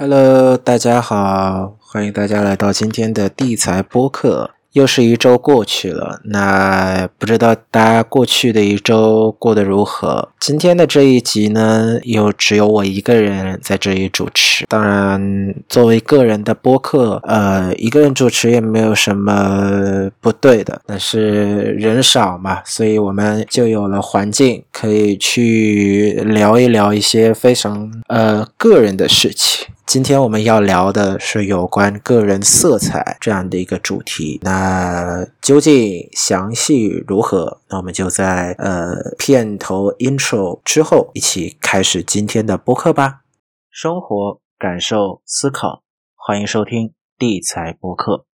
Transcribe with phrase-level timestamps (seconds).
[0.00, 4.52] Hello，大家好，欢迎大家来到今天的地财播客。
[4.70, 10.28] 又是一周过去了，那不知道大家过去的一周过得如何？
[10.38, 14.64] 今天的这一集呢，又只有我一个人在这里主持。
[14.68, 20.80] 当然，作为个人的播客，呃，一个人主持也没有什么不对的。
[20.86, 29.66] 但是人少嘛，所以我们就有了环境，可以去聊一聊一些非常呃个人的事情。
[29.88, 34.38] 今天我们要聊的是有关个人色彩这样的一个主题。
[34.42, 37.62] 那究竟详细如何？
[37.70, 43.22] 那我们就在呃片头 intro 之后一起开始今天的播客吧。
[43.70, 45.82] 生活、感受、思考，
[46.14, 48.27] 欢迎收听地财播客。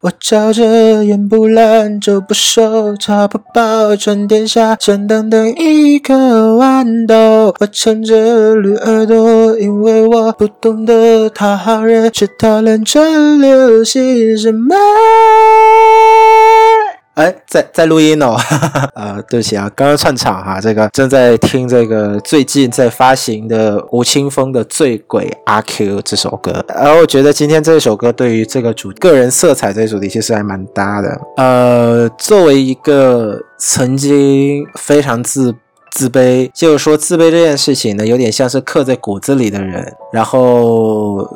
[0.00, 6.14] 我嚼着烟不蓝，肘不收，茶不饱，春天下，想当当一颗
[6.56, 7.52] 豌豆。
[7.58, 14.76] 我撑着绿耳朵，因为我不懂得讨好人，却讨论这流行什么。
[17.18, 18.36] 哎，在在录音哦，
[18.94, 31.20] 呃，对不起啊，刚刚串场哈，这个正在听这个最近在发行的吴青峰的《醉鬼阿 Q》这首歌，而我觉得今天这首歌对于这个主个人色彩这主题其实还蛮搭的。
[31.38, 35.52] 呃，作为一个曾经非常自
[35.90, 41.26] 自卑，就是说自卑这件事情呢，有点像是刻在骨子里的人，然后。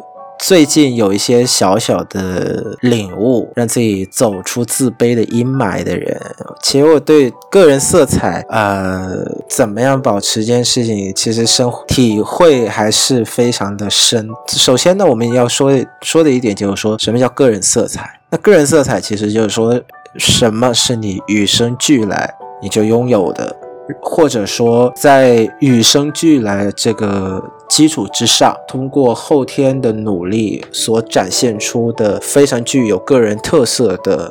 [0.42, 6.20] 最近有一些小小的领悟，让自己走出自卑的阴霾的人，
[6.60, 14.28] 其实我对个人色彩，呃，怎么样保持这件事情，其实生体会还是非常的深。
[14.48, 18.18] 首先呢，我们要说说的一点就是说，什么叫个人色彩？
[18.30, 19.80] 那个人色彩其实就是说，
[20.18, 22.28] 什么是你与生俱来
[22.60, 23.54] 你就拥有的。
[24.00, 27.42] 或者说，在与生俱来这个
[27.72, 34.30] 基础之上，通过后天的努力所展现出的非常具有个人特色的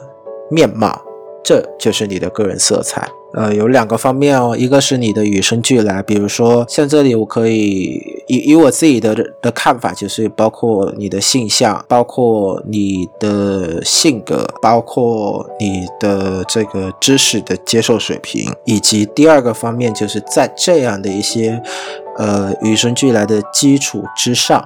[0.51, 1.01] 面貌，
[1.43, 3.09] 这就是你的个人色彩。
[3.33, 7.97] 呃，有两个方面哦，一个是你的与生俱来，比如说像这里，我可以
[8.27, 21.63] 以以我自己的的看法，就是包括你的性向，包括你的性格，包括你的这个知识的接受水平，以及第二个方面，就是在这样的一些
[22.17, 24.63] 呃与生俱来的基础之上，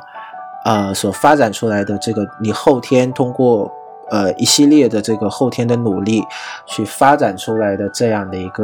[0.64, 3.72] 啊，所发展出来的这个你后天通过。
[4.12, 6.24] 呃，一系列的这个后天的努力，
[6.68, 8.64] 去发展出来的这样的一个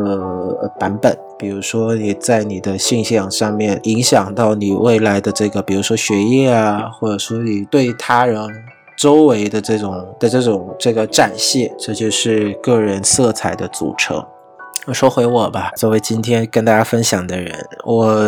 [0.61, 8.39] 呃版本，比如说你在你的性向上面影响到你未来的这个，比如说学业啊，或者说你对他人
[8.95, 14.23] 周围的这种的这种这个展现，这就是个人色彩的组成。
[14.87, 17.53] 我说回我吧，作为今天跟大家分享的人，
[17.85, 18.19] 我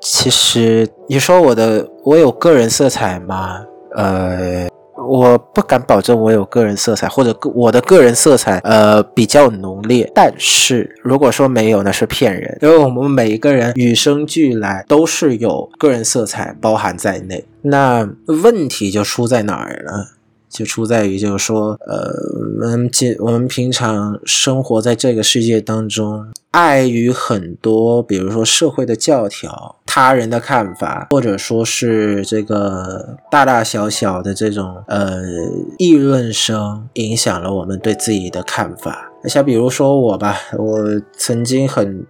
[0.00, 3.64] 其实你说我的我有个人色彩吗？
[3.94, 4.68] 呃。
[5.08, 10.10] 我不敢保证我有个人色彩，或者我的个人色彩呃比较浓烈。
[10.12, 17.44] 但是如果说没有，那是骗人，因为我们每一个人与生俱来都是有个人色彩包含在内。
[17.62, 19.92] 那问题就出在哪儿呢？
[20.56, 22.10] 就出在于，就是说，呃，
[22.62, 35.20] 我们平我们平常生活在这个世界当中，碍于很多，比如说社会的教条、他人的看法，或者说是这个大大小小的这种呃
[35.76, 39.12] 议论声，影响了我们对自己的看法。
[39.24, 40.78] 像比如说我吧，我
[41.18, 42.06] 曾经很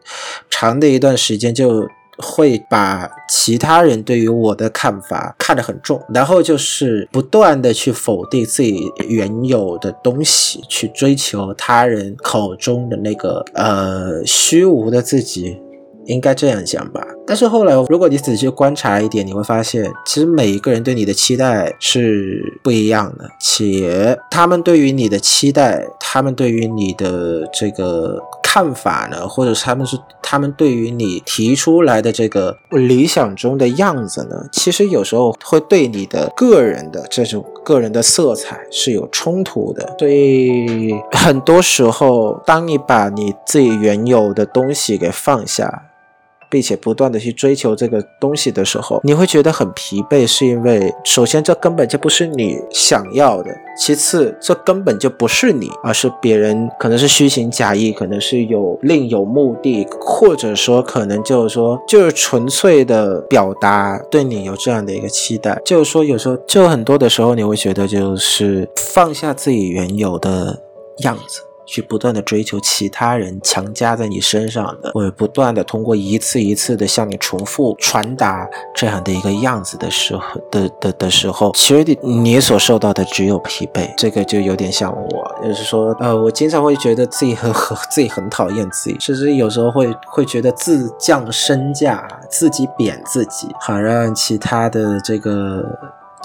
[0.48, 1.88] 长的一段时间就。
[2.18, 15.58] 会把其他人对于我的看法看得很重，然后就是不断的去否定自己原有的东西，去追求他人口中的那个呃虚无的自己。
[16.06, 28.22] 应该这样讲吧，但是后来，如果你仔细观察一点，你会发现，其实每一个人对你的期待是不一样的，且他们对于你的期待，他们对于你的这个
[28.56, 45.85] 看法呢，或者他们是他们对于你提出来的这个理想中的样子呢，其实有时候会对你的个人的这种个人的色彩是有冲突的，所以很多时候，当你把你自己原有的东西给放下。
[46.50, 70.58] 并且不断的去追求这个东西的时候，你会觉得很疲惫，是因为首先这根本就不是你想要的，其次这根本就不是你，而是别人可能是虚情假意，可能是有另有目的，或者说可能就是说就是纯粹的表达对你有这样的一个期待，就是说有时候就很多的时候你会觉得就是放下自己原有的
[70.98, 71.40] 样子。
[71.66, 83.92] 去不断的追求其他人强加在你身上的，或者不断的通过一次一次的向你重复传达这样的一个样子的时候的的的时候，其实你所受到的只有疲惫。
[83.96, 95.64] 这个就有点像我，就是说，呃，我经常会觉得自己很很自己很讨厌自己，甚至有时候会会觉得自降身价，自己贬自己，好让其他的这个。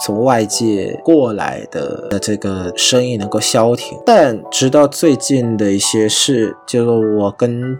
[0.03, 7.79] 从外界过来的这个生意能够消停，但直到最近的一些事，就是我跟。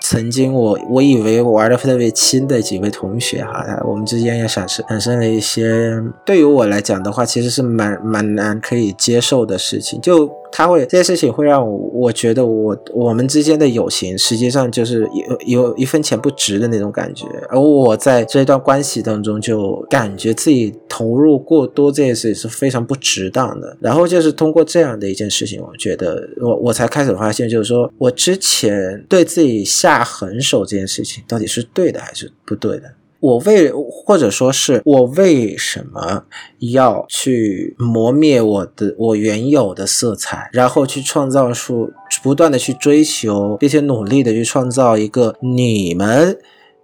[0.00, 10.00] 曾经我我以为玩的特别亲的几位同学哈，我们之间也产生产生了一些，对于我来讲的话，其实是蛮蛮难可以接受的事情。
[10.00, 17.26] 就他会这件事情会让我我觉得我我们之间的友情实际上就是有有一分钱不值的那种感觉。
[17.48, 23.76] 而我在这一段关系当中就感觉自己投入过多这件事情是非常不值当的。
[23.80, 29.64] 然后就是通过这样的一件事情，我觉得我我才开始发现，就是说我之前对自己。
[29.68, 32.94] 下狠手这件事情到底是对的还是不对的？
[33.20, 36.22] 我为或者说是我为什么
[36.60, 41.90] 要去磨灭我的我原有的色彩，然后去创造出
[42.22, 46.38] 不断的去追求，并且努力的去创造一个你们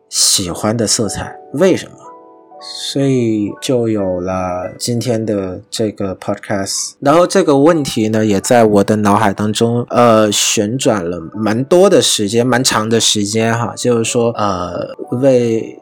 [0.09, 1.37] 喜欢的色彩？
[1.53, 1.93] 为什么？
[2.91, 15.79] 所以就有了今天的这个 podcast，然后这个问题呢，也在我的脑海当中，呃，旋转了蛮多的时间，蛮长的时间哈，就是说，呃，为。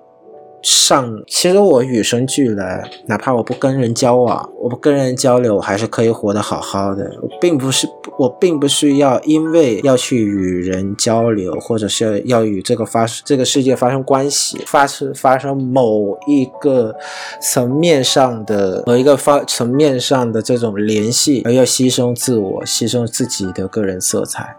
[0.62, 7.11] 上，其实我与生俱来，哪怕我不跟人交往，我不跟人交流，我还是可以活得好好的。
[7.20, 7.88] 我并不是，
[8.19, 16.94] 我并不是要因为要去与人交流，或者是要与这个发这个世界发生关系，发生发生某一个
[17.41, 24.56] 层面上的某一个发层面上的这种联系，而要牺牲自我，牺牲自己的个人色彩。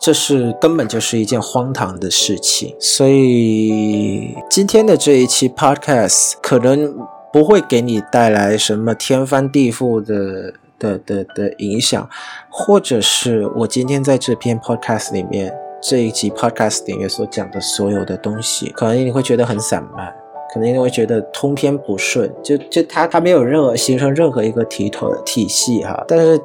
[0.00, 6.96] 这是根本就是一件荒唐的事情，所以今天的这一期 podcast 可能
[7.32, 12.08] 不会给你带来什么天翻地覆的的的的影响，
[12.48, 15.52] 或者是我今天在这篇 podcast 里面
[15.82, 20.14] 这一集 podcast 里面所讲的所有的东西，可能你会觉得很散漫，
[20.54, 26.40] 可能你会觉得通篇不顺，就就它它没有任何形成任何一个体统体系哈，但是。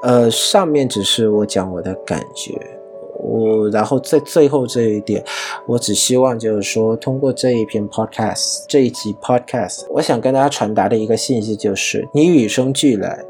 [0.00, 2.54] 呃，上面只是我讲我的感觉，
[3.18, 5.24] 我然后在最后这一点，
[5.66, 13.24] 我只希望就是说，通过这一篇 podcast 这一集 podcast，我想跟大家传达的一个信息就是，你与生俱来，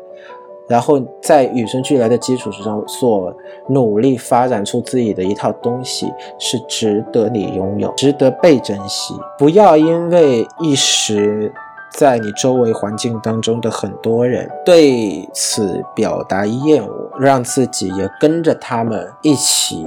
[0.68, 3.34] 然后在与生俱来的基础之上，所
[3.70, 9.14] 努力发展出自己的一套东西，是值得你拥有，值得被珍惜。
[9.38, 11.50] 不要因为一时。
[11.90, 19.86] 在你周围环境当中的很多人对此表达厌恶，让自己也跟着他们一起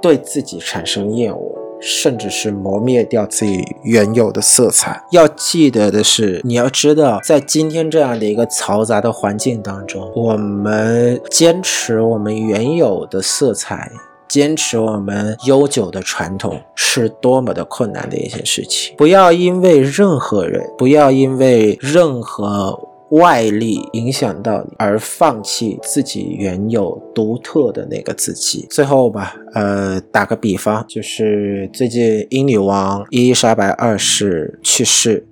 [0.00, 5.02] 对自己产生厌恶，甚至是磨灭掉自己原有的色彩。
[5.10, 13.90] 要记得的是，你要知道，在今天这样的一个嘈杂的环境当中，我们坚持我们原有的色彩。
[14.32, 18.96] 坚持我们悠久的传统是多么的困难的一件事情。
[18.96, 28.66] 不要因为任何人，不要因为任何外力影响到你而放弃自己原有独特的那个自己。
[28.70, 35.26] 最后吧，呃，打个比方，就是最近英女王伊丽莎白二世去世，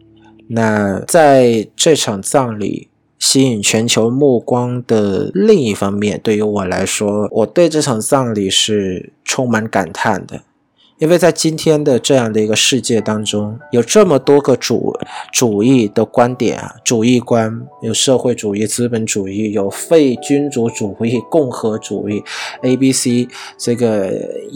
[0.50, 2.89] 那在这场葬礼。
[3.20, 10.40] 吸引全球目光的另一方面，对于我来说，我对这场葬礼是充满感叹的。
[11.00, 14.94] 因为在今天的这样的一个世界当中，有这么多个主
[15.32, 22.22] 主义的观点啊，主义观有社会主义、资本主义，有废君主主义、 共和主义
[22.60, 23.26] ，A、B、C
[23.56, 24.12] 这个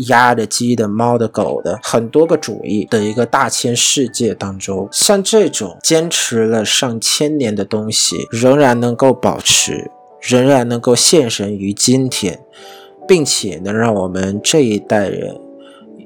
[0.08, 12.40] 鸭的、鸡的、猫的、狗的，很多个主义的一个大千世界当中，像这种坚持了上千年的东西，仍然能够保持，仍然能够现身于今天，
[13.08, 15.40] 并且能让我们这一代人。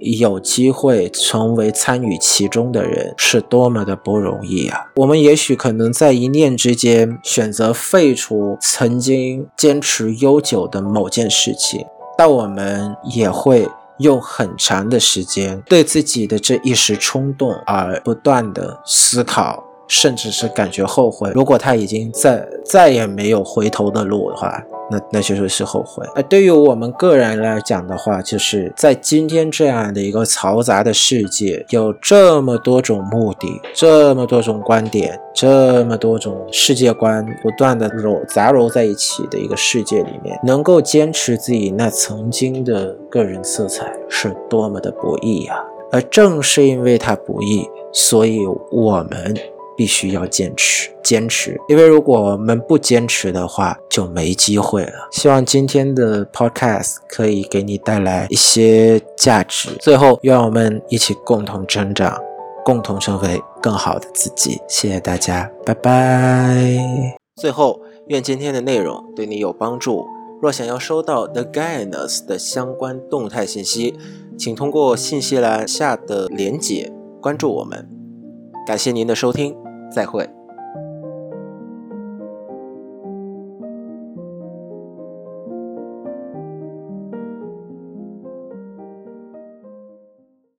[0.01, 4.87] 有机会成为参与其中的人，是多么的不容易啊！
[4.97, 11.85] 我们也许可能在一念之间选择废除曾经坚持悠久的某件事情，
[12.17, 21.31] 但我们也会用很长的时间对自己的这一时冲动而不断的思考，甚至是感觉后悔。
[21.35, 24.63] 如果他已经再再也没有回头的路的话。
[24.91, 26.07] 那那就是是后悔。
[26.15, 45.63] 而对于我们个人来讲的话，就是在今天这样的一个嘈杂的世界，有这么多种目的，这么多种观点，这么多种世界观不断的揉杂糅在一起的一个世界里面，能够坚持自己那曾经的个人色彩，是多么的不易呀！
[45.91, 48.41] 而正是因为它不易，所以
[48.71, 49.35] 我们。
[49.79, 55.09] 必须要坚持，坚持，因为如果我们不坚持的话，就没机会了。
[55.11, 59.71] 希望今天的 podcast 可以给你带来一些价值。
[59.81, 62.19] 最后，愿我们一起共同成长，
[62.65, 64.61] 共同成为更好的自己。
[64.69, 67.17] 谢谢大家，拜拜。
[67.37, 70.07] 最后，愿今天的内容对你有帮助。
[70.41, 73.99] 若想要收到 The Guidance 的相关动态信息，
[74.39, 77.89] 请通过信息栏下的连结关注我们。
[78.67, 79.57] 感谢您的收听。
[79.91, 80.38] 再会。